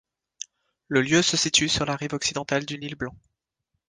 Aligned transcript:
Le 0.87 1.03
lieu 1.03 1.21
se 1.21 1.37
situe 1.37 1.69
sur 1.69 1.85
la 1.85 1.95
rive 1.95 2.15
occidentale 2.15 2.65
du 2.65 2.79
Nil 2.79 2.95
Blanc. 2.95 3.15